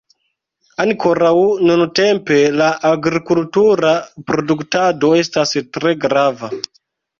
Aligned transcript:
Ankoraŭ 0.85 1.33
nuntempe 1.67 2.37
la 2.61 2.71
agrikultura 2.93 3.93
produktado 4.33 5.15
estas 5.21 5.57
tre 5.79 5.97
grava. 6.09 6.53